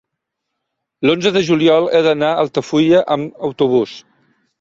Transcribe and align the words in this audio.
l'onze 1.09 1.31
de 1.35 1.43
juliol 1.49 1.85
he 1.97 2.01
d'anar 2.07 2.31
a 2.37 2.39
Altafulla 2.45 3.03
amb 3.17 3.45
autobús. 3.49 3.93